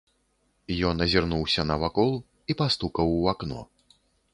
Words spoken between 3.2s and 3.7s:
у акно.